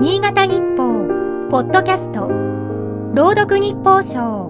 [0.00, 2.28] 新潟日報、ポッドキャスト、
[3.16, 4.48] 朗読日報賞。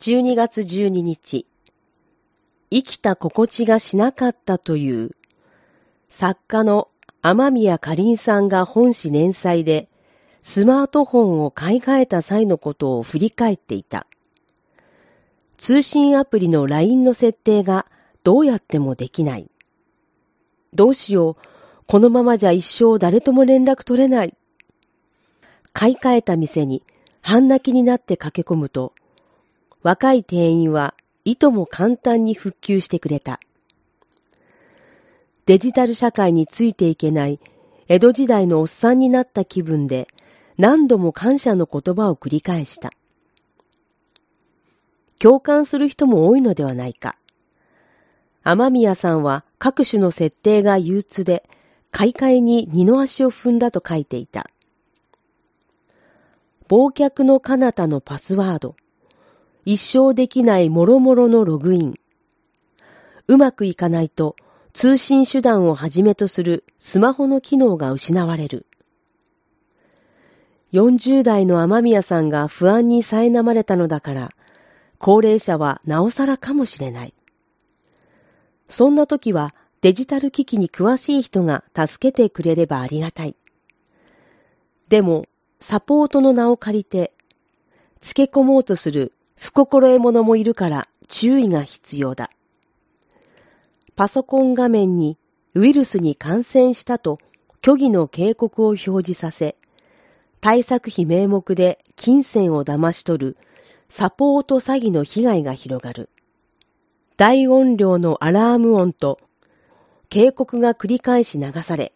[0.00, 1.46] 12月12日、
[2.72, 5.12] 生きた心地がしなかったという
[6.08, 6.88] 作家の
[7.22, 9.88] 天宮かりんさんが本誌連載で
[10.42, 14.08] スマートフォンを買い替えた際のことを振り返っていた。
[15.58, 17.86] 通信アプリの LINE の設定が
[18.24, 19.48] どうやってもできない。
[20.74, 21.57] どうしよう。
[21.88, 24.36] このままじゃ一生誰とも連絡取れない。
[25.72, 26.82] 買い替えた店に
[27.22, 28.92] 半泣きになって駆け込むと、
[29.82, 33.40] 若い店員はいとも簡単に復旧してくれた。
[35.46, 37.40] デジタル社会についていけない
[37.88, 40.08] 江戸時代のおっさんになった気分で
[40.58, 42.92] 何度も感謝の言葉を繰り返した。
[45.18, 47.16] 共感する人も多いのではないか。
[48.42, 51.48] 雨宮さんは各種の設定が憂鬱で、
[51.90, 54.50] 買い替えに二の足を踏んだと書いていた。
[56.68, 58.76] 忘却の彼方のパスワード。
[59.64, 61.94] 一生できない諸々のログイン。
[63.26, 64.36] うまくいかないと
[64.72, 68.66] 通信手段をはじめとするスマホの機能が失われる。
[70.72, 74.30] 40代の雨宮さんが不安に苛まれたのだから、
[74.98, 77.14] 高齢者はなおさらかもしれない。
[78.68, 83.36] そんな時はデジタル機器に詳しい人が助けてくれればありがたい。
[84.88, 85.26] でも、
[85.60, 87.12] サポートの名を借りて、
[88.00, 92.30] つけ込もうとする不心得者もいるから注意が必要だ。
[93.96, 95.18] パソコン画面に
[95.54, 97.18] ウイルスに感染したと
[97.64, 99.56] 虚偽の警告を表示させ、
[100.40, 103.36] 対策費名目で金銭を騙し取る
[103.88, 106.10] サポート詐欺の被害が広がる。
[107.16, 109.18] 大音量のアラーム音と
[110.10, 111.92] 警告が繰り返し流され、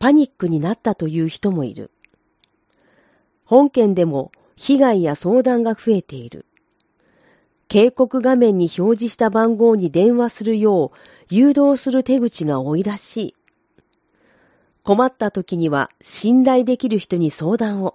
[0.00, 1.92] パニックになったという人もいる。
[3.44, 6.46] 本件でも被害や相談が増えている。
[7.68, 10.98] 警告画面に表示した番号に電話するよう
[11.28, 13.34] 誘導する手口が多いらしい。
[14.82, 17.94] 困った時には信頼できる人に相談を。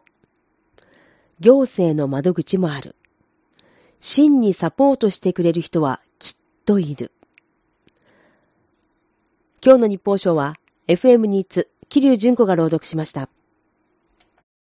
[1.39, 2.95] 行政の窓口もある。
[3.99, 6.33] 真にサポートしてくれる人はきっ
[6.65, 7.11] といる。
[9.65, 10.55] 今日の日報賞は
[10.89, 13.29] FM ニーツ、桐生純子が朗読しました。